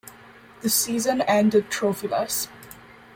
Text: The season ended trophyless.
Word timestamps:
The 0.61 0.69
season 0.71 1.21
ended 1.27 1.69
trophyless. 1.69 2.47